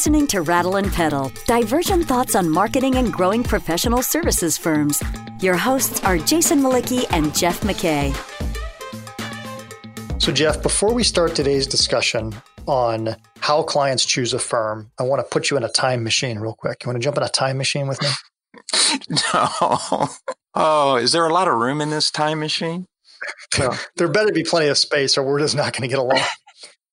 [0.00, 5.02] listening to Rattle and Pedal, divergent thoughts on marketing and growing professional services firms.
[5.42, 8.10] Your hosts are Jason Mlicki and Jeff McKay.
[10.18, 12.34] So, Jeff, before we start today's discussion
[12.64, 16.38] on how clients choose a firm, I want to put you in a time machine
[16.38, 16.82] real quick.
[16.82, 18.08] You want to jump in a time machine with me?
[19.34, 20.08] No.
[20.54, 22.86] Oh, is there a lot of room in this time machine?
[23.58, 23.74] No.
[23.96, 26.20] there better be plenty of space or we're just not going to get along.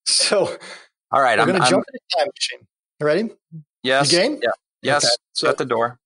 [0.09, 0.57] So,
[1.11, 2.67] all right, we're going to jump in a time machine.
[2.99, 3.29] You ready?
[3.83, 4.11] Yes.
[4.11, 4.39] You game?
[4.41, 4.49] Yeah.
[4.81, 5.05] Yes.
[5.05, 5.15] Okay.
[5.33, 5.99] So Shut the door.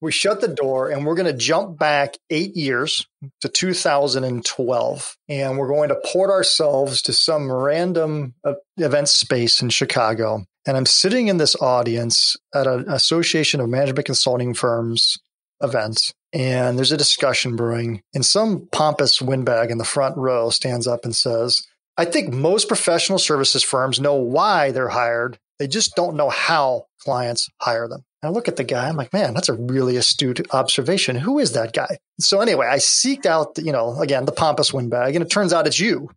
[0.00, 3.06] We shut the door and we're going to jump back eight years
[3.40, 5.16] to 2012.
[5.28, 10.44] And we're going to port ourselves to some random uh, event space in Chicago.
[10.66, 15.18] And I'm sitting in this audience at an Association of Management Consulting Firms
[15.60, 16.12] event.
[16.32, 18.02] And there's a discussion brewing.
[18.14, 22.68] And some pompous windbag in the front row stands up and says, I think most
[22.68, 25.38] professional services firms know why they're hired.
[25.62, 28.02] They just don't know how clients hire them.
[28.20, 31.14] And I look at the guy, I'm like, man, that's a really astute observation.
[31.14, 31.98] Who is that guy?
[32.18, 35.68] So anyway, I seeked out, you know, again, the pompous windbag, and it turns out
[35.68, 36.10] it's you.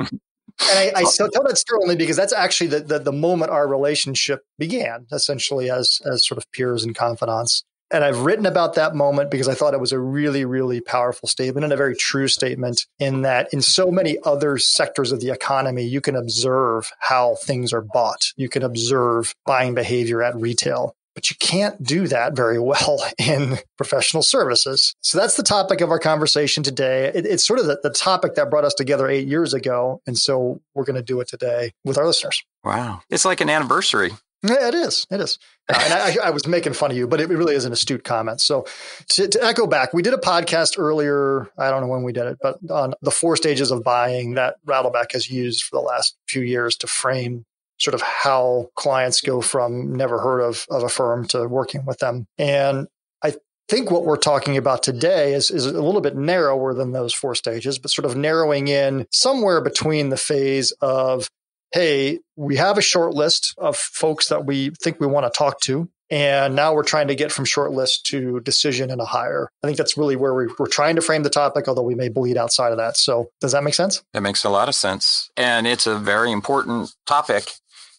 [0.00, 0.20] and
[0.60, 4.40] I, I tell that story only because that's actually the, the, the moment our relationship
[4.58, 7.62] began, essentially as as sort of peers and confidants.
[7.94, 11.28] And I've written about that moment because I thought it was a really, really powerful
[11.28, 15.30] statement and a very true statement in that in so many other sectors of the
[15.30, 18.32] economy, you can observe how things are bought.
[18.36, 20.96] You can observe buying behavior at retail.
[21.14, 24.96] But you can't do that very well in professional services.
[25.00, 27.12] So that's the topic of our conversation today.
[27.14, 30.02] It, it's sort of the, the topic that brought us together eight years ago.
[30.04, 32.42] And so we're going to do it today with our listeners.
[32.64, 33.02] Wow.
[33.08, 34.10] It's like an anniversary.
[34.44, 35.06] Yeah, it is.
[35.10, 35.38] It is.
[35.70, 38.04] Uh, and I, I, was making fun of you, but it really is an astute
[38.04, 38.42] comment.
[38.42, 38.66] So
[39.08, 41.48] to, to, echo back, we did a podcast earlier.
[41.56, 44.56] I don't know when we did it, but on the four stages of buying that
[44.66, 47.46] Rattleback has used for the last few years to frame
[47.78, 51.98] sort of how clients go from never heard of, of a firm to working with
[51.98, 52.26] them.
[52.36, 52.86] And
[53.22, 53.34] I
[53.68, 57.34] think what we're talking about today is, is a little bit narrower than those four
[57.34, 61.30] stages, but sort of narrowing in somewhere between the phase of
[61.72, 65.60] hey, we have a short list of folks that we think we want to talk
[65.62, 65.88] to.
[66.10, 69.48] And now we're trying to get from short list to decision and a hire.
[69.62, 72.08] I think that's really where we, are trying to frame the topic, although we may
[72.08, 72.96] bleed outside of that.
[72.96, 74.02] So, does that make sense?
[74.12, 75.30] That makes a lot of sense.
[75.36, 77.50] And it's a very important topic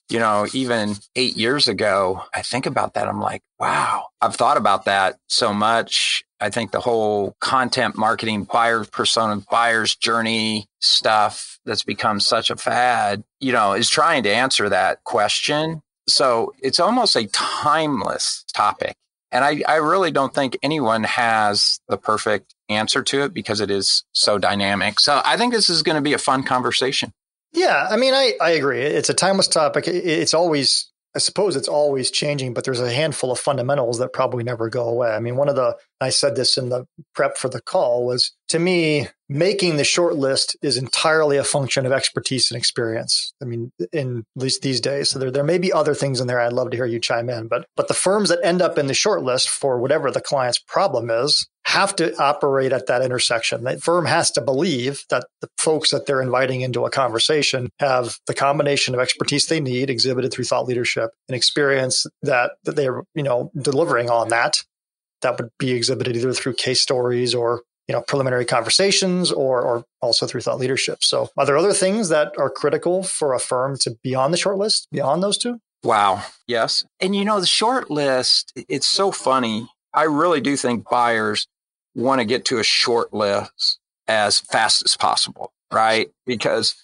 [0.10, 3.08] you know, even eight years ago, I think about that.
[3.08, 6.25] I'm like, wow, I've thought about that so much.
[6.40, 12.56] I think the whole content marketing, buyers persona, buyer's journey stuff that's become such a
[12.56, 15.82] fad, you know, is trying to answer that question.
[16.08, 18.96] So it's almost a timeless topic.
[19.32, 23.72] And I, I really don't think anyone has the perfect answer to it because it
[23.72, 25.00] is so dynamic.
[25.00, 27.12] So I think this is going to be a fun conversation.
[27.52, 28.82] Yeah, I mean, I, I agree.
[28.82, 29.88] It's a timeless topic.
[29.88, 34.44] It's always, I suppose it's always changing, but there's a handful of fundamentals that probably
[34.44, 35.10] never go away.
[35.10, 38.34] I mean, one of the, I said this in the prep for the call, was
[38.50, 43.34] to me, making the short list is entirely a function of expertise and experience.
[43.42, 45.10] I mean, in at least these days.
[45.10, 46.40] So there, there may be other things in there.
[46.40, 48.88] I'd love to hear you chime in, but, but the firms that end up in
[48.88, 53.64] the short list for whatever the client's problem is have to operate at that intersection.
[53.64, 58.18] The firm has to believe that the folks that they're inviting into a conversation have
[58.28, 63.02] the combination of expertise they need exhibited through thought leadership and experience that, that they're,
[63.16, 64.64] you know, delivering on that
[65.22, 69.86] that would be exhibited either through case stories or you know preliminary conversations or or
[70.02, 71.04] also through thought leadership.
[71.04, 74.38] So are there other things that are critical for a firm to be on the
[74.38, 75.60] short list beyond those two?
[75.84, 76.24] Wow.
[76.48, 76.84] Yes.
[77.00, 79.68] And you know the short list it's so funny.
[79.94, 81.48] I really do think buyers
[81.94, 86.10] want to get to a short list as fast as possible right?
[86.26, 86.76] Because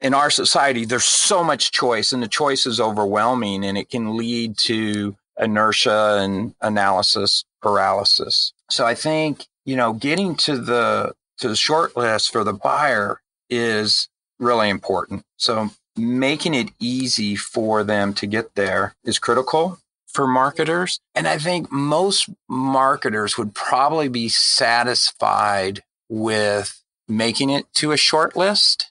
[0.00, 4.16] in our society there's so much choice and the choice is overwhelming and it can
[4.16, 8.52] lead to inertia and analysis paralysis.
[8.70, 13.20] So I think, you know, getting to the to the short list for the buyer
[13.48, 14.08] is
[14.38, 15.22] really important.
[15.36, 19.78] So making it easy for them to get there is critical
[20.12, 21.00] for marketers.
[21.14, 28.36] And I think most marketers would probably be satisfied with making it to a short
[28.36, 28.90] list,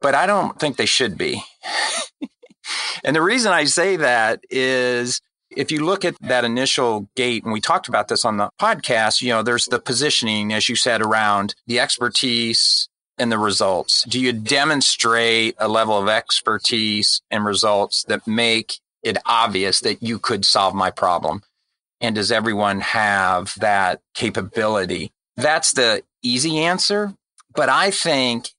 [0.00, 1.42] but I don't think they should be.
[3.04, 5.20] and the reason I say that is
[5.56, 9.22] if you look at that initial gate, and we talked about this on the podcast,
[9.22, 12.88] you know, there's the positioning, as you said, around the expertise
[13.18, 14.04] and the results.
[14.08, 20.18] Do you demonstrate a level of expertise and results that make it obvious that you
[20.18, 21.42] could solve my problem?
[22.00, 25.12] And does everyone have that capability?
[25.36, 27.14] That's the easy answer.
[27.54, 28.50] But I think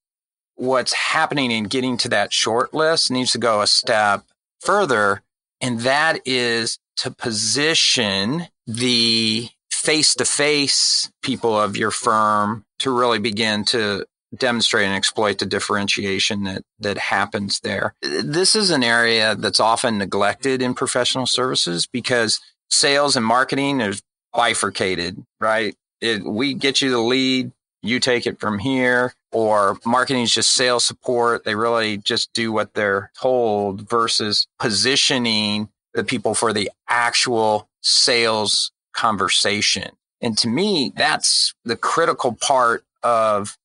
[0.56, 4.24] what's happening in getting to that short list needs to go a step
[4.62, 5.22] further
[5.64, 13.20] And that is to position the face to face people of your firm to really
[13.20, 14.06] begin to
[14.36, 17.94] demonstrate and exploit the differentiation that that happens there.
[18.02, 24.02] This is an area that's often neglected in professional services because sales and marketing is
[24.34, 25.76] bifurcated, right?
[26.02, 27.52] It, we get you the lead,
[27.82, 31.44] you take it from here, or marketing is just sales support.
[31.44, 38.72] They really just do what they're told versus positioning the people for the actual sales
[38.94, 39.92] conversation.
[40.22, 43.58] And to me, that's the critical part of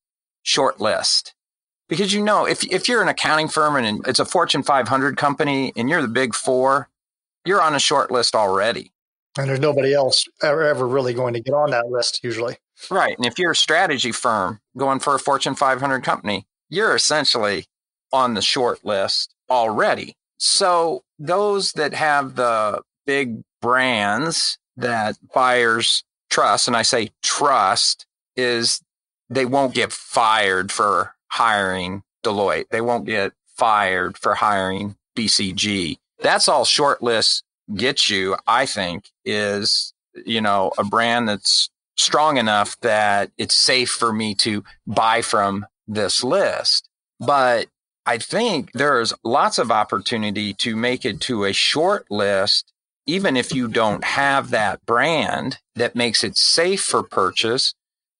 [0.43, 1.33] short list.
[1.87, 5.73] Because you know, if, if you're an accounting firm and it's a Fortune 500 company
[5.75, 6.89] and you're the big four,
[7.45, 8.91] you're on a short list already.
[9.37, 12.57] And there's nobody else ever, ever really going to get on that list usually.
[12.91, 13.15] Right.
[13.17, 17.65] And if you're a strategy firm going for a Fortune 500 company, you're essentially
[18.11, 20.15] on the short list already.
[20.37, 28.05] So those that have the big brands that buyers trust, and I say trust,
[28.35, 28.81] is
[29.29, 32.69] they won't get fired for hiring Deloitte.
[32.69, 35.97] They won't get fired for hiring BCG.
[36.21, 37.43] That's all short lists
[37.75, 39.93] get you, I think, is,
[40.25, 45.65] you know, a brand that's strong enough that it's safe for me to buy from
[45.87, 46.89] this list.
[47.19, 47.67] But
[48.05, 52.73] I think there's lots of opportunity to make it to a short list,
[53.05, 57.73] even if you don't have that brand that makes it safe for purchase,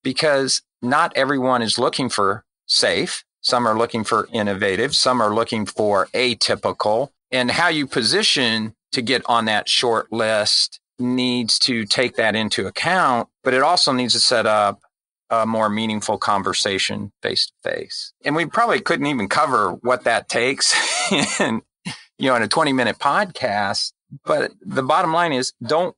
[0.04, 3.24] because not everyone is looking for safe.
[3.42, 4.94] Some are looking for innovative.
[4.94, 7.10] Some are looking for atypical.
[7.32, 12.68] And how you position to get on that short list needs to take that into
[12.68, 14.82] account, but it also needs to set up
[15.30, 18.14] a more meaningful conversation face to face.
[18.26, 20.74] And we probably couldn't even cover what that takes
[21.40, 21.62] in,
[22.18, 23.94] you know, in a 20 minute podcast.
[24.26, 25.96] But the bottom line is don't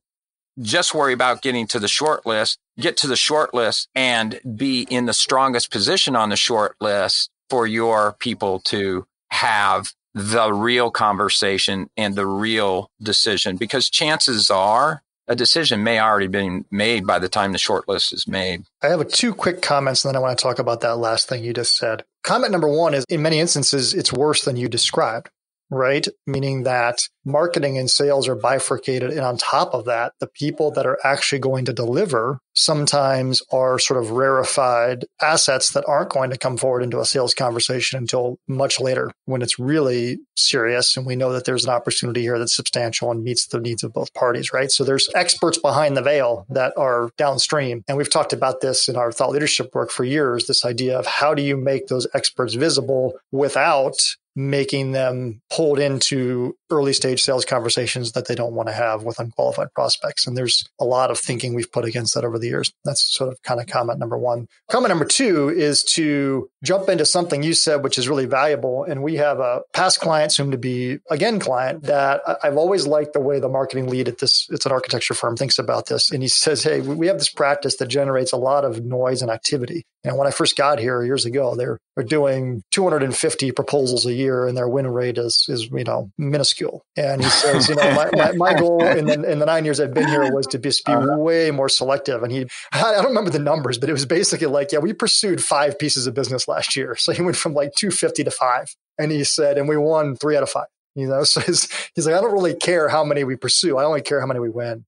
[0.60, 4.82] just worry about getting to the short list, get to the short list and be
[4.82, 10.90] in the strongest position on the short list for your people to have the real
[10.90, 17.18] conversation and the real decision because chances are a decision may already been made by
[17.18, 18.64] the time the short list is made.
[18.82, 21.44] I have two quick comments and then I want to talk about that last thing
[21.44, 22.04] you just said.
[22.24, 25.30] Comment number one is in many instances, it's worse than you described
[25.72, 26.06] right?
[26.26, 29.10] Meaning that marketing and sales are bifurcated.
[29.10, 33.78] And on top of that, the people that are actually going to deliver sometimes are
[33.78, 38.38] sort of rarefied assets that aren't going to come forward into a sales conversation until
[38.48, 40.96] much later when it's really serious.
[40.96, 43.92] And we know that there's an opportunity here that's substantial and meets the needs of
[43.92, 44.70] both parties, right?
[44.70, 47.84] So there's experts behind the veil that are downstream.
[47.88, 51.06] And we've talked about this in our thought leadership work for years this idea of
[51.06, 53.96] how do you make those experts visible without
[54.34, 59.18] making them pulled into early stage sales conversations that they don't want to have with
[59.18, 60.26] unqualified prospects.
[60.26, 62.72] And there's a lot of thinking we've put against that over the years.
[62.84, 64.46] That's sort of kind of comment number one.
[64.70, 68.84] Comment number two is to jump into something you said, which is really valuable.
[68.84, 73.12] And we have a past client, soon to be again client, that I've always liked
[73.12, 76.10] the way the marketing lead at this, it's an architecture firm, thinks about this.
[76.10, 79.30] And he says, Hey, we have this practice that generates a lot of noise and
[79.30, 79.84] activity.
[80.04, 84.46] And when I first got here years ago, they're, they're doing 250 proposals a year
[84.46, 86.84] and their win rate is, is, you know, minuscule.
[86.96, 89.78] And he says, you know, my, my, my goal in the, in the nine years
[89.78, 91.18] I've been here was to just be uh-huh.
[91.18, 92.22] way more selective.
[92.22, 95.42] And he, I don't remember the numbers, but it was basically like, yeah, we pursued
[95.42, 96.96] five pieces of business last year.
[96.96, 98.74] So he went from like 250 to five.
[98.98, 100.66] And he said, and we won three out of five.
[100.94, 103.78] You know, so he's, he's like, I don't really care how many we pursue.
[103.78, 104.84] I only care how many we win.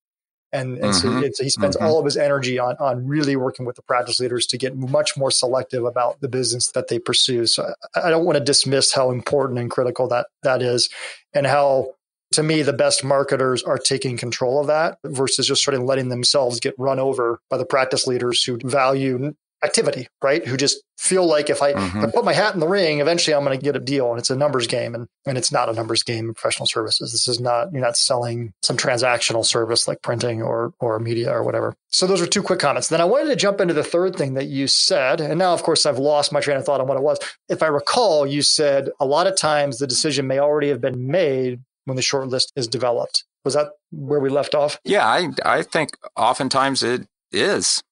[0.55, 1.29] And, and mm-hmm.
[1.33, 1.85] so he spends mm-hmm.
[1.85, 5.17] all of his energy on, on really working with the practice leaders to get much
[5.17, 7.47] more selective about the business that they pursue.
[7.47, 10.89] So I, I don't want to dismiss how important and critical that that is
[11.35, 11.95] and how
[12.33, 16.09] to me, the best marketers are taking control of that versus just sort of letting
[16.09, 19.35] themselves get run over by the practice leaders who value
[19.65, 20.47] activity, right?
[20.47, 21.99] Who just feel like if I, mm-hmm.
[21.99, 24.11] if I put my hat in the ring, eventually I'm going to get a deal.
[24.11, 24.95] And it's a numbers game.
[24.95, 27.13] And, and it's not a numbers game in professional services.
[27.13, 31.43] This is not, you're not selling some transactional service like printing or, or media or
[31.43, 31.75] whatever.
[31.89, 32.89] So those are two quick comments.
[32.89, 35.21] Then I wanted to jump into the third thing that you said.
[35.21, 37.19] And now, of course, I've lost my train of thought on what it was.
[37.49, 41.09] If I recall, you said a lot of times the decision may already have been
[41.09, 43.25] made when the short list is developed.
[43.45, 44.79] Was that where we left off?
[44.85, 47.83] Yeah, I, I think oftentimes it is.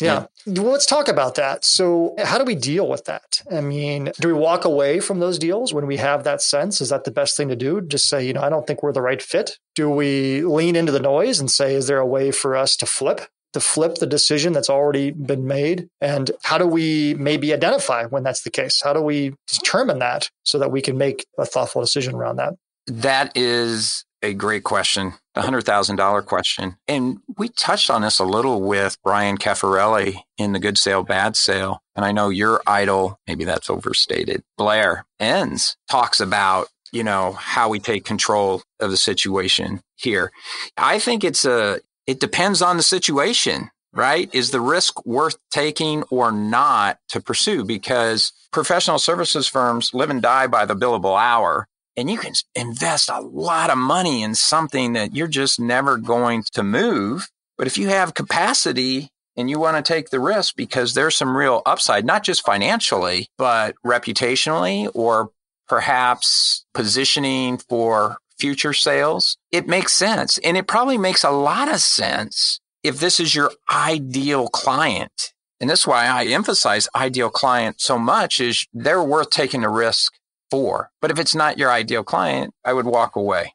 [0.00, 0.26] Yeah.
[0.46, 0.62] yeah.
[0.62, 1.64] Well, let's talk about that.
[1.64, 3.42] So, how do we deal with that?
[3.50, 6.80] I mean, do we walk away from those deals when we have that sense?
[6.80, 7.80] Is that the best thing to do?
[7.80, 9.58] Just say, you know, I don't think we're the right fit.
[9.74, 12.86] Do we lean into the noise and say, is there a way for us to
[12.86, 13.22] flip?
[13.52, 15.88] To flip the decision that's already been made?
[16.00, 18.80] And how do we maybe identify when that's the case?
[18.82, 22.54] How do we determine that so that we can make a thoughtful decision around that?
[22.86, 26.76] That is a great question, the $100,000 question.
[26.86, 31.36] And we touched on this a little with Brian Caffarelli in the Good Sale, Bad
[31.36, 31.80] Sale.
[31.96, 37.68] And I know your idol, maybe that's overstated, Blair Enns talks about, you know, how
[37.68, 40.32] we take control of the situation here.
[40.76, 44.32] I think it's a, it depends on the situation right?
[44.32, 47.64] Is the risk worth taking or not to pursue?
[47.64, 51.66] Because professional services firms live and die by the billable hour
[52.00, 56.42] and you can invest a lot of money in something that you're just never going
[56.52, 57.28] to move.
[57.58, 61.36] But if you have capacity and you want to take the risk because there's some
[61.36, 65.30] real upside, not just financially, but reputationally or
[65.68, 70.38] perhaps positioning for future sales, it makes sense.
[70.38, 75.34] And it probably makes a lot of sense if this is your ideal client.
[75.60, 80.14] And that's why I emphasize ideal client so much is they're worth taking the risk
[80.50, 80.90] for.
[81.00, 83.54] But if it's not your ideal client, I would walk away.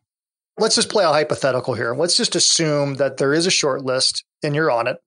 [0.57, 1.93] Let's just play a hypothetical here.
[1.93, 4.97] Let's just assume that there is a short list and you're on it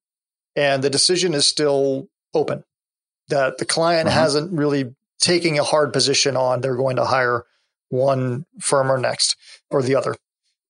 [0.55, 2.65] and the decision is still open,
[3.29, 4.19] that the client mm-hmm.
[4.19, 7.45] hasn't really taken a hard position on they're going to hire
[7.89, 9.37] one firm or next
[9.71, 10.17] or the other.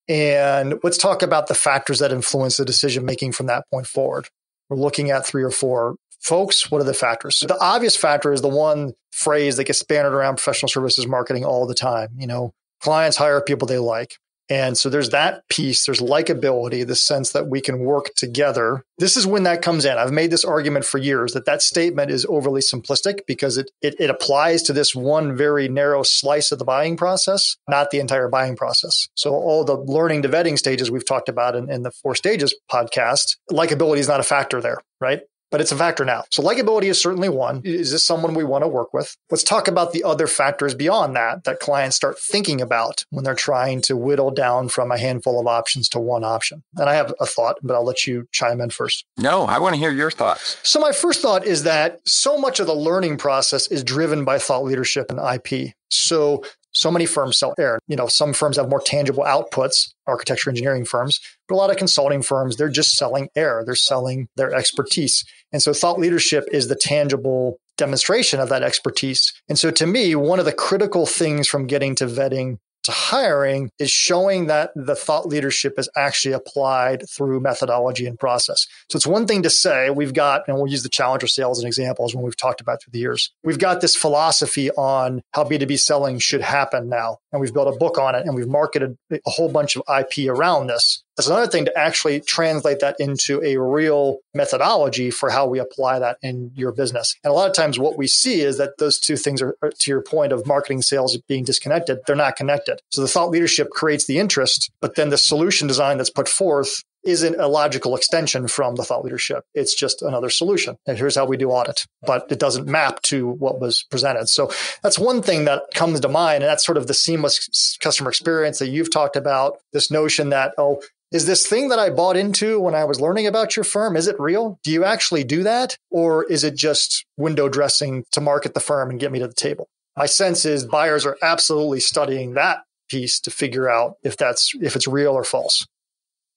[0.09, 4.29] And let's talk about the factors that influence the decision making from that point forward.
[4.69, 7.41] We're looking at three or four folks, what are the factors?
[7.41, 11.67] The obvious factor is the one phrase that gets bannered around professional services marketing all
[11.67, 12.11] the time.
[12.17, 14.19] You know, clients hire people they like.
[14.51, 18.83] And so there's that piece, there's likability, the sense that we can work together.
[18.97, 19.99] This is when that comes in.
[19.99, 23.97] I've made this argument for years that that statement is overly simplistic because it, it,
[23.99, 28.29] it, applies to this one very narrow slice of the buying process, not the entire
[28.29, 29.09] buying process.
[29.15, 32.55] So all the learning to vetting stages we've talked about in, in the four stages
[32.73, 35.21] podcast, likability is not a factor there, right?
[35.51, 36.25] But it's a factor now.
[36.31, 37.63] So likability is certainly one.
[37.65, 39.17] Is this someone we want to work with?
[39.31, 43.35] Let's talk about the other factors beyond that that clients start thinking about when they're
[43.35, 46.63] trying to whittle down from a handful of options to one option.
[46.77, 49.05] And I have a thought, but I'll let you chime in first.
[49.17, 50.57] No, I want to hear your thoughts.
[50.63, 54.39] So my first thought is that so much of the learning process is driven by
[54.39, 55.73] thought leadership and IP.
[55.91, 56.45] So
[56.79, 57.81] so many firms sell air.
[57.89, 61.19] You know, some firms have more tangible outputs, architecture engineering firms,
[61.49, 63.65] but a lot of consulting firms, they're just selling air.
[63.67, 65.25] They're selling their expertise.
[65.53, 69.33] And so thought leadership is the tangible demonstration of that expertise.
[69.49, 72.59] And so to me, one of the critical things from getting to vetting
[72.89, 78.67] to hiring is showing that the thought leadership is actually applied through methodology and process.
[78.91, 81.59] So it's one thing to say we've got, and we'll use the challenger sale as
[81.59, 83.31] an example, as when we've talked about through the years.
[83.45, 87.19] We've got this philosophy on how B2B selling should happen now.
[87.31, 90.29] And we've built a book on it and we've marketed a whole bunch of IP
[90.29, 91.05] around this.
[91.19, 95.99] It's another thing to actually translate that into a real methodology for how we apply
[95.99, 97.17] that in your business.
[97.25, 99.91] And a lot of times what we see is that those two things are, to
[99.91, 102.81] your point of marketing sales being disconnected, they're not connected.
[102.91, 106.85] So the thought leadership creates the interest, but then the solution design that's put forth
[107.05, 109.45] isn't a logical extension from the thought leadership.
[109.55, 110.77] It's just another solution.
[110.87, 114.29] And here's how we do audit, but it doesn't map to what was presented.
[114.29, 114.51] So
[114.83, 116.43] that's one thing that comes to mind.
[116.43, 119.59] And that's sort of the seamless customer experience that you've talked about.
[119.73, 123.27] This notion that, oh, is this thing that I bought into when I was learning
[123.27, 124.59] about your firm, is it real?
[124.63, 125.79] Do you actually do that?
[125.91, 129.35] Or is it just window dressing to market the firm and get me to the
[129.35, 129.69] table?
[129.97, 134.77] My sense is buyers are absolutely studying that piece to figure out if that's if
[134.77, 135.67] it's real or false.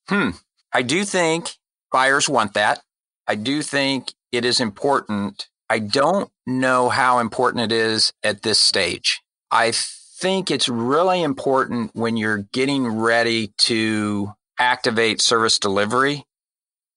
[0.08, 0.32] Hmm.
[0.74, 1.52] I do think
[1.92, 2.82] buyers want that.
[3.28, 5.48] I do think it is important.
[5.70, 9.22] I don't know how important it is at this stage.
[9.52, 16.24] I think it's really important when you're getting ready to activate service delivery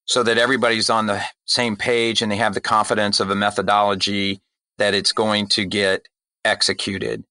[0.05, 4.39] so that everybody's on the same page and they have the confidence of a methodology
[4.77, 6.07] that it's going to get
[6.43, 7.23] executed.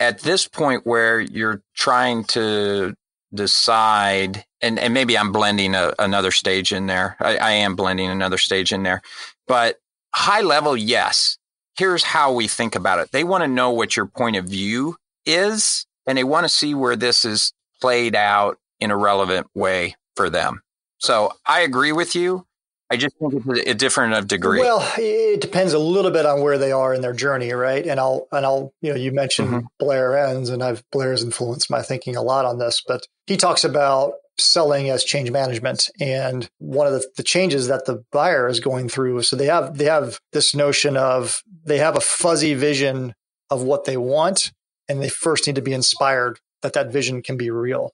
[0.00, 2.94] At this point where you're trying to
[3.32, 7.16] decide, and, and maybe I'm blending a, another stage in there.
[7.20, 9.00] I, I am blending another stage in there,
[9.46, 9.78] but
[10.12, 11.38] high level, yes.
[11.76, 13.12] Here's how we think about it.
[13.12, 16.74] They want to know what your point of view is, and they want to see
[16.74, 20.60] where this is played out in a relevant way for them.
[20.98, 22.46] So I agree with you.
[22.90, 24.60] I just think it's a different of degree.
[24.60, 27.86] Well, it depends a little bit on where they are in their journey, right?
[27.86, 29.66] And I'll and I'll you know you mentioned mm-hmm.
[29.78, 33.62] Blair Enns, and I've Blair's influenced my thinking a lot on this, but he talks
[33.62, 38.60] about selling as change management and one of the, the changes that the buyer is
[38.60, 43.12] going through so they have they have this notion of they have a fuzzy vision
[43.50, 44.52] of what they want
[44.88, 47.92] and they first need to be inspired that that vision can be real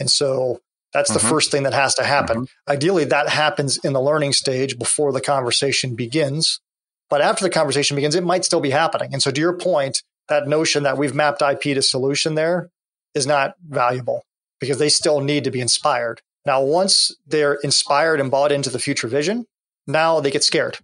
[0.00, 0.60] and so
[0.92, 1.26] that's mm-hmm.
[1.26, 2.42] the first thing that has to happen.
[2.42, 2.72] Mm-hmm.
[2.72, 6.60] Ideally, that happens in the learning stage before the conversation begins.
[7.10, 9.12] But after the conversation begins, it might still be happening.
[9.12, 12.70] And so, to your point, that notion that we've mapped IP to solution there
[13.14, 14.24] is not valuable
[14.58, 16.22] because they still need to be inspired.
[16.46, 19.46] Now, once they're inspired and bought into the future vision,
[19.86, 20.78] now they get scared.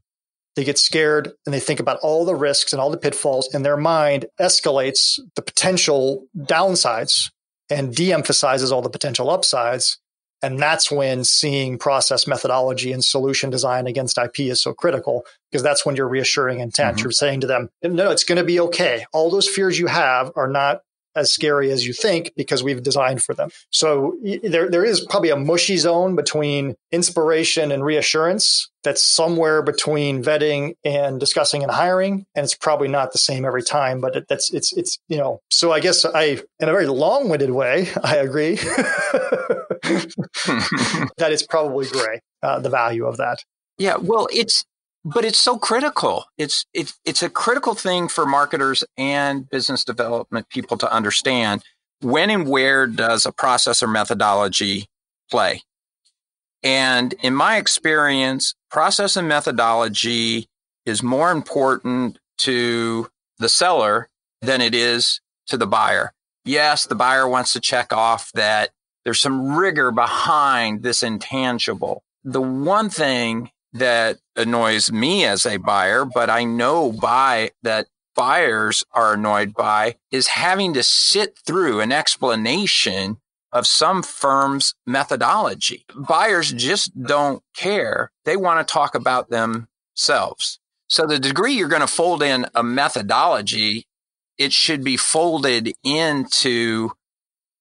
[0.57, 3.65] They get scared and they think about all the risks and all the pitfalls, and
[3.65, 7.31] their mind escalates the potential downsides
[7.71, 9.99] and de emphasizes all the potential upsides.
[10.43, 15.63] And that's when seeing process methodology and solution design against IP is so critical because
[15.63, 16.97] that's when you're reassuring intent.
[16.97, 17.05] Mm-hmm.
[17.05, 19.05] You're saying to them, no, it's going to be okay.
[19.13, 20.81] All those fears you have are not
[21.17, 23.51] as scary as you think because we've designed for them.
[23.71, 30.23] So there, there is probably a mushy zone between inspiration and reassurance that's somewhere between
[30.23, 32.25] vetting and discussing and hiring.
[32.35, 35.41] And it's probably not the same every time, but it, that's, it's, it's, you know,
[35.51, 38.55] so I guess I, in a very long winded way, I agree
[41.19, 43.45] that it's probably gray, uh, the value of that.
[43.79, 43.97] Yeah.
[43.97, 44.65] Well, it's,
[45.05, 46.25] but it's so critical.
[46.37, 51.63] It's it's it's a critical thing for marketers and business development people to understand
[52.03, 54.87] when and where does a process or methodology
[55.31, 55.63] play.
[56.63, 60.49] And in my experience, process and methodology
[60.85, 64.09] is more important to the seller
[64.43, 66.13] than it is to the buyer.
[66.45, 68.71] Yes, the buyer wants to check off that
[69.05, 72.03] there's some rigor behind this intangible.
[72.25, 78.85] The one thing that annoys me as a buyer, but I know by that buyers
[78.93, 83.19] are annoyed by is having to sit through an explanation
[83.53, 85.85] of some firm's methodology.
[85.95, 88.11] Buyers just don't care.
[88.25, 90.61] They want to talk about themselves.
[90.89, 93.87] So the degree you're going to fold in a methodology,
[94.39, 96.91] it should be folded into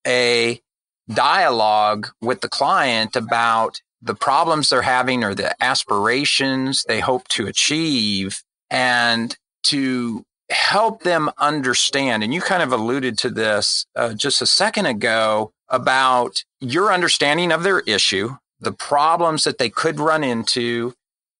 [0.05, 0.61] a
[1.11, 7.47] dialogue with the client about the problems they're having or the aspirations they hope to
[7.47, 12.23] achieve and to help them understand.
[12.23, 17.51] And you kind of alluded to this uh, just a second ago about your understanding
[17.51, 20.93] of their issue, the problems that they could run into,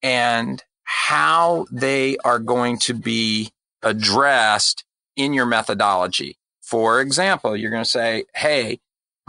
[0.03, 4.83] and how they are going to be addressed
[5.15, 6.37] in your methodology.
[6.61, 8.79] For example, you're going to say, Hey,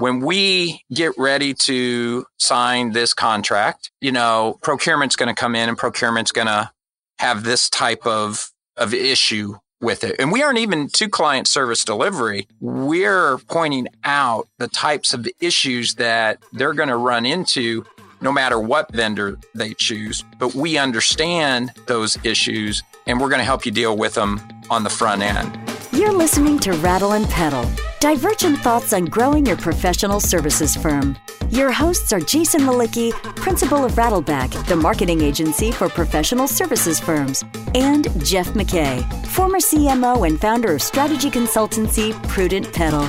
[0.00, 5.68] when we get ready to sign this contract, you know, procurement's going to come in
[5.68, 6.70] and procurement's going to
[7.18, 10.16] have this type of, of issue with it.
[10.18, 12.48] And we aren't even to client service delivery.
[12.60, 17.84] We're pointing out the types of issues that they're going to run into
[18.22, 20.24] no matter what vendor they choose.
[20.38, 24.84] But we understand those issues and we're going to help you deal with them on
[24.84, 25.69] the front end.
[26.00, 27.62] You're listening to Rattle and Pedal,
[28.00, 31.14] divergent thoughts on growing your professional services firm.
[31.50, 37.44] Your hosts are Jason Mlicki, principal of Rattleback, the marketing agency for professional services firms,
[37.74, 43.06] and Jeff McKay, former CMO and founder of strategy consultancy Prudent Pedal.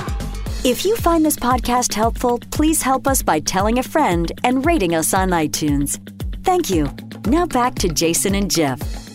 [0.62, 4.94] If you find this podcast helpful, please help us by telling a friend and rating
[4.94, 5.98] us on iTunes.
[6.44, 6.90] Thank you.
[7.24, 9.11] Now back to Jason and Jeff.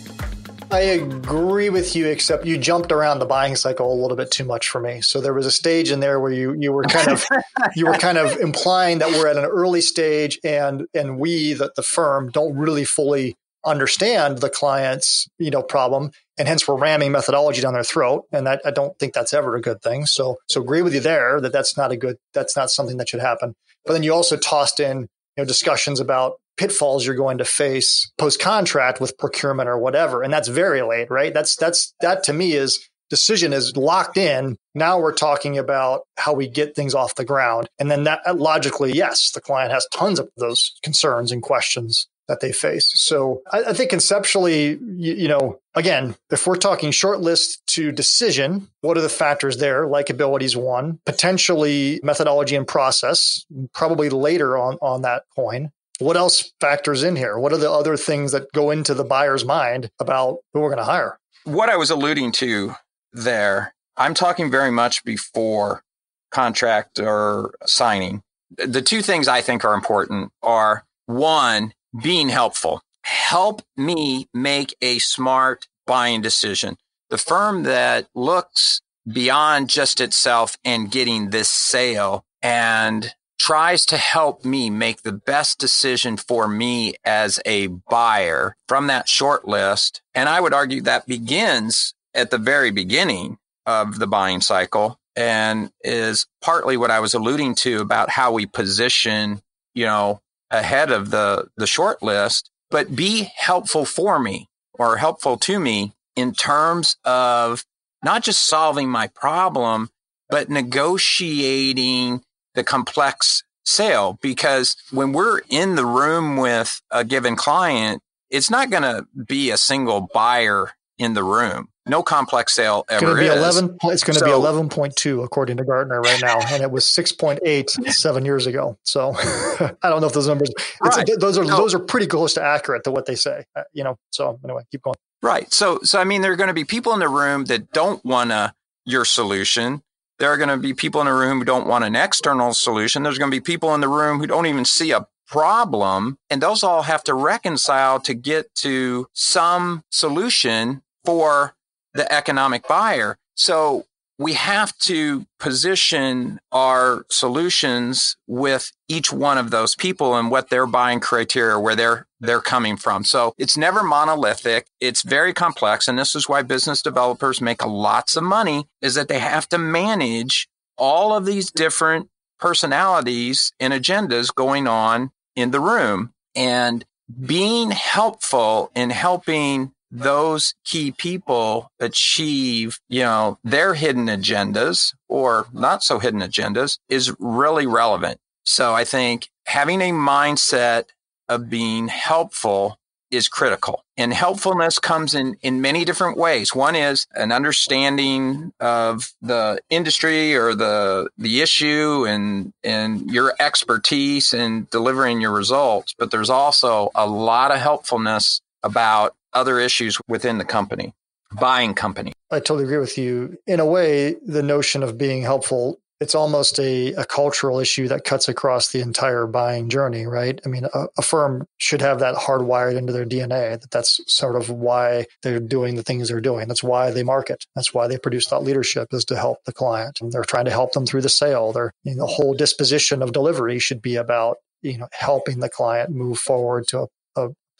[0.70, 4.44] I agree with you, except you jumped around the buying cycle a little bit too
[4.44, 5.00] much for me.
[5.00, 7.24] So there was a stage in there where you you were kind of
[7.76, 11.74] you were kind of implying that we're at an early stage and and we that
[11.74, 17.12] the firm don't really fully understand the client's you know problem and hence we're ramming
[17.12, 18.24] methodology down their throat.
[18.30, 20.04] And that, i don't think that's ever a good thing.
[20.04, 23.08] So so agree with you there that that's not a good that's not something that
[23.08, 23.54] should happen.
[23.86, 25.06] But then you also tossed in you
[25.38, 30.22] know discussions about pitfalls you're going to face post contract with procurement or whatever.
[30.22, 31.32] And that's very late, right?
[31.32, 34.56] That's, that's, that to me is decision is locked in.
[34.74, 37.68] Now we're talking about how we get things off the ground.
[37.78, 42.40] And then that logically, yes, the client has tons of those concerns and questions that
[42.40, 42.92] they face.
[42.94, 47.90] So I, I think conceptually, you, you, know, again, if we're talking short list to
[47.90, 49.86] decision, what are the factors there?
[49.86, 56.52] Likability is one, potentially methodology and process, probably later on, on that coin what else
[56.60, 57.38] factors in here?
[57.38, 60.78] What are the other things that go into the buyer's mind about who we're going
[60.78, 61.18] to hire?
[61.44, 62.74] What I was alluding to
[63.12, 65.82] there, I'm talking very much before
[66.30, 68.22] contract or signing.
[68.56, 72.82] The two things I think are important are one, being helpful.
[73.02, 76.76] Help me make a smart buying decision.
[77.10, 83.14] The firm that looks beyond just itself and getting this sale and
[83.48, 89.08] tries to help me make the best decision for me as a buyer from that
[89.08, 90.02] short list.
[90.14, 95.70] And I would argue that begins at the very beginning of the buying cycle and
[95.80, 99.40] is partly what I was alluding to about how we position,
[99.74, 105.38] you know, ahead of the, the short list, but be helpful for me or helpful
[105.38, 107.64] to me in terms of
[108.04, 109.88] not just solving my problem,
[110.28, 112.22] but negotiating
[112.58, 118.68] the complex sale because when we're in the room with a given client, it's not
[118.68, 121.68] going to be a single buyer in the room.
[121.86, 123.38] No complex sale ever it's is.
[123.38, 126.84] 11, it's going to so, be 11.2 according to Gartner right now, and it was
[126.84, 128.76] 6.8 seven years ago.
[128.82, 130.50] So I don't know if those numbers,
[130.82, 131.08] right.
[131.18, 131.56] those are no.
[131.56, 133.44] those are pretty close to accurate to what they say.
[133.56, 133.96] Uh, you know.
[134.10, 134.96] So anyway, keep going.
[135.22, 135.50] Right.
[135.50, 138.04] So so I mean, there are going to be people in the room that don't
[138.04, 138.52] want to
[138.84, 139.82] your solution.
[140.18, 143.02] There are going to be people in the room who don't want an external solution.
[143.02, 146.18] There's going to be people in the room who don't even see a problem.
[146.30, 151.54] And those all have to reconcile to get to some solution for
[151.94, 153.16] the economic buyer.
[153.34, 153.84] So
[154.18, 160.66] we have to position our solutions with each one of those people and what their
[160.66, 163.04] buying criteria, where they're they're coming from.
[163.04, 164.66] So it's never monolithic.
[164.80, 165.86] It's very complex.
[165.86, 169.58] And this is why business developers make lots of money is that they have to
[169.58, 172.08] manage all of these different
[172.40, 176.84] personalities and agendas going on in the room and
[177.24, 185.82] being helpful in helping those key people achieve, you know, their hidden agendas or not
[185.82, 188.20] so hidden agendas is really relevant.
[188.44, 190.84] So I think having a mindset
[191.28, 192.78] of being helpful
[193.10, 193.84] is critical.
[193.96, 196.54] And helpfulness comes in, in many different ways.
[196.54, 204.34] One is an understanding of the industry or the, the issue and, and your expertise
[204.34, 205.94] in delivering your results.
[205.98, 210.94] But there's also a lot of helpfulness about other issues within the company,
[211.38, 212.12] buying company.
[212.30, 213.36] I totally agree with you.
[213.46, 218.04] In a way, the notion of being helpful, it's almost a, a cultural issue that
[218.04, 220.40] cuts across the entire buying journey, right?
[220.46, 224.36] I mean, a, a firm should have that hardwired into their DNA that that's sort
[224.36, 226.46] of why they're doing the things they're doing.
[226.46, 227.46] That's why they market.
[227.56, 229.98] That's why they produce thought leadership is to help the client.
[230.00, 231.52] And they're trying to help them through the sale.
[231.52, 235.48] Their you know, the whole disposition of delivery should be about you know helping the
[235.48, 236.86] client move forward to a,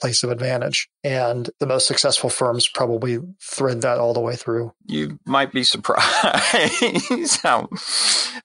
[0.00, 0.88] place of advantage.
[1.04, 4.72] And the most successful firms probably thread that all the way through.
[4.86, 6.04] You might be surprised
[7.42, 7.68] how,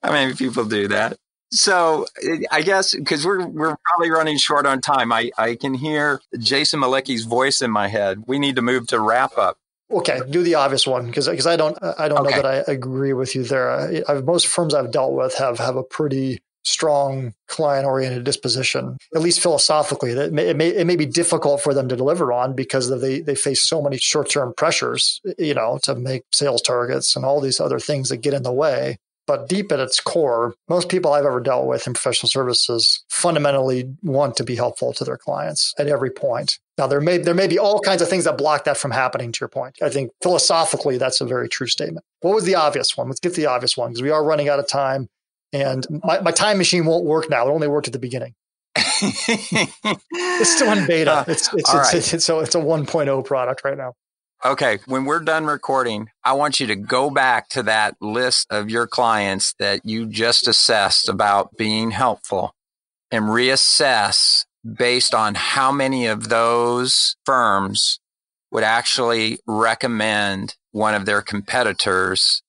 [0.03, 1.17] how many people do that.
[1.53, 2.07] So
[2.51, 6.79] I guess because we're we're probably running short on time, I, I can hear Jason
[6.79, 8.23] Mlicki's voice in my head.
[8.25, 9.59] We need to move to wrap up.
[9.91, 12.37] Okay, do the obvious one because because I don't I don't okay.
[12.37, 13.69] know that I agree with you there.
[13.69, 18.97] I, I, most firms I've dealt with have have a pretty strong client oriented disposition,
[19.15, 20.13] at least philosophically.
[20.13, 23.35] That it may, it may be difficult for them to deliver on because they, they
[23.35, 27.59] face so many short term pressures, you know, to make sales targets and all these
[27.59, 28.97] other things that get in the way.
[29.25, 33.89] But deep at its core, most people I've ever dealt with in professional services fundamentally
[34.01, 36.59] want to be helpful to their clients at every point.
[36.77, 39.31] Now there may there may be all kinds of things that block that from happening
[39.31, 39.77] to your point.
[39.81, 42.05] I think philosophically that's a very true statement.
[42.21, 43.07] What was the obvious one?
[43.07, 45.07] Let's get the obvious one because we are running out of time.
[45.53, 47.47] And my, my time machine won't work now.
[47.47, 48.33] It only worked at the beginning.
[48.75, 51.13] it's still in beta.
[51.13, 51.93] Uh, it's it's, it's, right.
[51.93, 53.93] it's, it's, so it's a 1.0 product right now.
[54.43, 54.79] Okay.
[54.87, 58.87] When we're done recording, I want you to go back to that list of your
[58.87, 62.55] clients that you just assessed about being helpful
[63.11, 67.99] and reassess based on how many of those firms
[68.51, 72.41] would actually recommend one of their competitors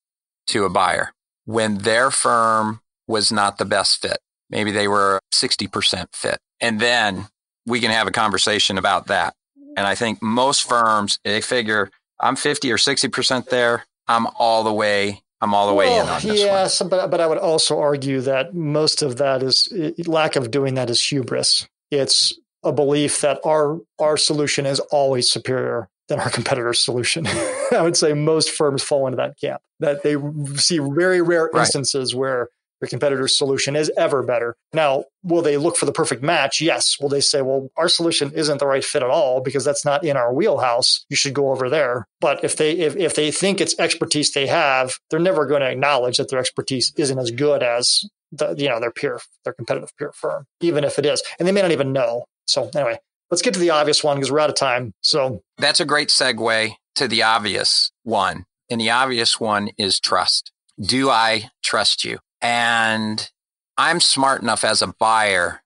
[0.47, 1.13] to a buyer
[1.45, 4.19] when their firm was not the best fit.
[4.51, 6.39] Maybe they were 60% fit.
[6.61, 7.27] And then
[7.67, 9.35] we can have a conversation about that.
[9.77, 11.91] And I think most firms, they figure
[12.21, 13.85] I'm 50 or 60% there.
[14.07, 16.89] I'm all the way I'm all the way well, in on this yes, one.
[16.89, 19.69] but but I would also argue that most of that is
[20.07, 21.69] lack of doing that is hubris.
[21.91, 27.27] It's a belief that our our solution is always superior than our competitor's solution.
[27.73, 29.61] I would say most firms fall into that camp.
[29.81, 30.17] That they
[30.57, 31.61] see very rare right.
[31.61, 32.49] instances where
[32.81, 34.57] the competitor's solution is ever better.
[34.73, 36.61] Now, will they look for the perfect match?
[36.61, 36.97] Yes.
[37.01, 40.05] Will they say, well, our solution isn't the right fit at all because that's not
[40.05, 41.05] in our wheelhouse.
[41.09, 42.07] You should go over there.
[42.21, 45.71] But if they if, if they think it's expertise they have, they're never going to
[45.71, 49.97] acknowledge that their expertise isn't as good as the you know their peer their competitive
[49.97, 51.23] peer firm, even if it is.
[51.39, 52.25] And they may not even know.
[52.47, 52.99] So anyway,
[53.31, 54.93] let's get to the obvious one because we're out of time.
[55.01, 58.45] So that's a great segue to the obvious one.
[58.71, 60.51] And the obvious one is trust.
[60.81, 62.19] Do I trust you?
[62.45, 63.31] And
[63.79, 65.63] I'm smart enough as a buyer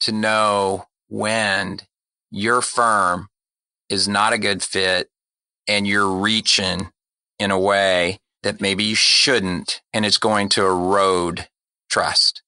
[0.00, 1.80] to know when
[2.30, 3.28] your firm
[3.88, 5.08] is not a good fit
[5.66, 6.90] and you're reaching
[7.38, 11.48] in a way that maybe you shouldn't and it's going to erode
[11.88, 12.42] trust.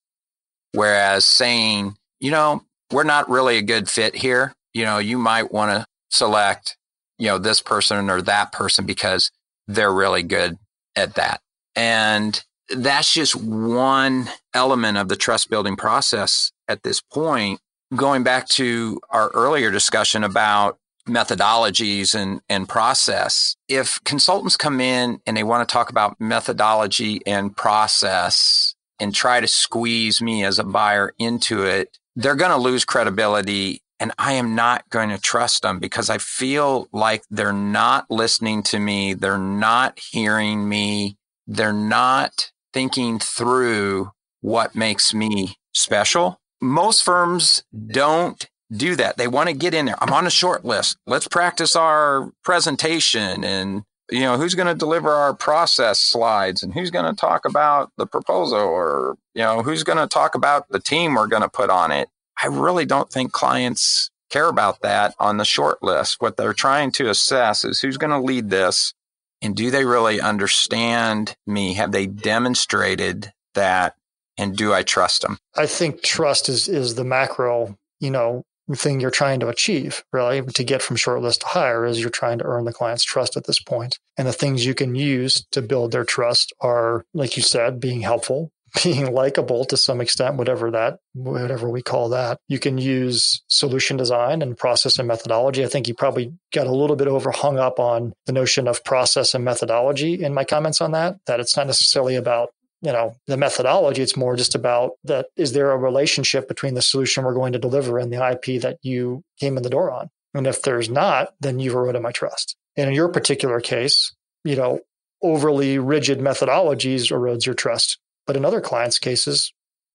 [0.72, 5.50] Whereas saying, you know, we're not really a good fit here, you know, you might
[5.50, 6.76] want to select,
[7.18, 9.30] you know, this person or that person because
[9.66, 10.58] they're really good
[10.94, 11.40] at that.
[11.74, 17.60] And that's just one element of the trust building process at this point.
[17.94, 23.56] Going back to our earlier discussion about methodologies and, and process.
[23.68, 29.40] If consultants come in and they want to talk about methodology and process and try
[29.40, 34.32] to squeeze me as a buyer into it, they're going to lose credibility and I
[34.32, 39.14] am not going to trust them because I feel like they're not listening to me.
[39.14, 41.16] They're not hearing me.
[41.46, 46.38] They're not thinking through what makes me special.
[46.60, 49.16] Most firms don't do that.
[49.16, 50.02] They want to get in there.
[50.02, 50.96] I'm on a short list.
[51.06, 56.72] Let's practice our presentation and you know who's going to deliver our process slides and
[56.72, 60.68] who's going to talk about the proposal or you know who's going to talk about
[60.68, 62.08] the team we're going to put on it.
[62.40, 66.16] I really don't think clients care about that on the short list.
[66.20, 68.94] What they're trying to assess is who's going to lead this
[69.42, 71.74] and do they really understand me?
[71.74, 73.94] Have they demonstrated that
[74.38, 75.38] and do I trust them?
[75.54, 78.44] I think trust is is the macro, you know,
[78.74, 82.38] thing you're trying to achieve, really, to get from shortlist to hire is you're trying
[82.38, 83.98] to earn the client's trust at this point.
[84.16, 88.00] And the things you can use to build their trust are, like you said, being
[88.00, 88.50] helpful,
[88.84, 92.38] being likable to some extent, whatever that, whatever we call that.
[92.48, 95.64] You can use solution design and process and methodology.
[95.64, 98.84] I think you probably got a little bit over hung up on the notion of
[98.84, 102.50] process and methodology in my comments on that, that it's not necessarily about
[102.82, 106.82] you know the methodology it's more just about that is there a relationship between the
[106.82, 110.10] solution we're going to deliver and the ip that you came in the door on
[110.34, 114.54] and if there's not then you've eroded my trust and in your particular case you
[114.54, 114.78] know
[115.22, 119.52] overly rigid methodologies erodes your trust but in other clients cases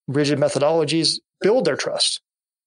[0.07, 2.21] rigid methodologies build their trust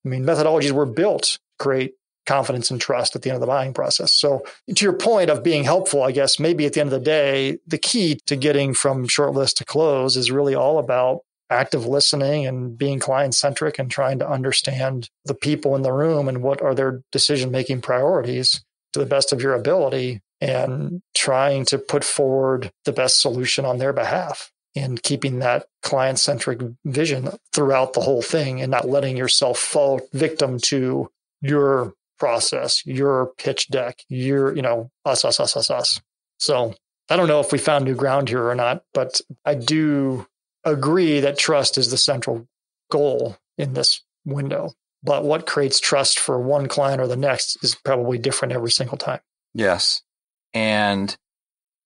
[0.04, 1.94] i mean methodologies were built to create
[2.26, 4.12] confidence and trust at the end of the buying process.
[4.12, 7.04] So, to your point of being helpful, I guess maybe at the end of the
[7.04, 12.46] day, the key to getting from shortlist to close is really all about active listening
[12.46, 16.62] and being client centric and trying to understand the people in the room and what
[16.62, 22.02] are their decision making priorities to the best of your ability and trying to put
[22.02, 28.00] forward the best solution on their behalf and keeping that client centric vision throughout the
[28.00, 31.10] whole thing and not letting yourself fall victim to
[31.40, 36.00] your process, your pitch deck, your, you know, us, us, us, us, us.
[36.38, 36.74] So
[37.08, 40.26] I don't know if we found new ground here or not, but I do
[40.64, 42.48] agree that trust is the central
[42.90, 44.72] goal in this window.
[45.02, 48.96] But what creates trust for one client or the next is probably different every single
[48.96, 49.20] time.
[49.52, 50.02] Yes.
[50.54, 51.14] And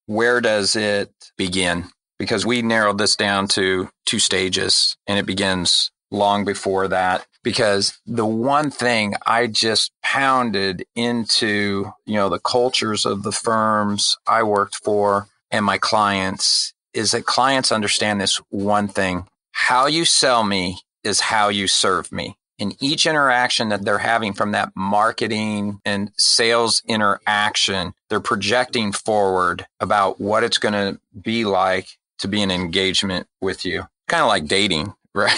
[0.06, 1.86] where does it begin?
[2.18, 7.98] Because we narrowed this down to two stages and it begins long before that because
[8.06, 14.42] the one thing I just pounded into, you know, the cultures of the firms I
[14.42, 19.26] worked for and my clients is that clients understand this one thing.
[19.52, 22.36] How you sell me is how you serve me.
[22.58, 29.64] In each interaction that they're having from that marketing and sales interaction, they're projecting forward
[29.78, 33.84] about what it's going to be like to be an engagement with you.
[34.08, 35.36] Kind of like dating, right?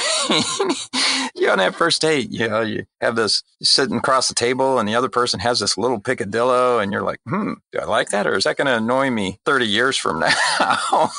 [1.35, 4.89] you on that first date, you know, you have this sitting across the table and
[4.89, 8.27] the other person has this little picadillo and you're like, hmm, do I like that?
[8.27, 10.31] Or is that going to annoy me 30 years from now?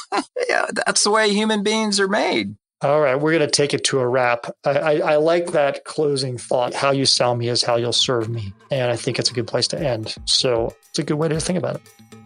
[0.47, 2.55] yeah, that's the way human beings are made.
[2.83, 4.47] All right, we're going to take it to a wrap.
[4.65, 6.73] I, I, I, like that closing thought.
[6.73, 8.53] How you sell me is how you'll serve me.
[8.71, 10.15] And I think it's a good place to end.
[10.25, 11.81] So it's a good way to think about it.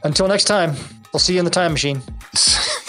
[0.06, 0.76] Until next time,
[1.14, 2.02] I'll see you in the time machine.